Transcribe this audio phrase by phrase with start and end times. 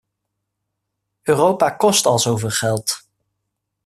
[1.21, 3.07] Europa kost al zo veel geld.